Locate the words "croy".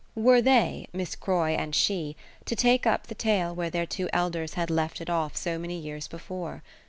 1.15-1.49